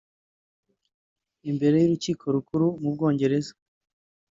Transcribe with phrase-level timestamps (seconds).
[1.49, 3.53] Imbere y’urukiko rukuru mu Bwongereza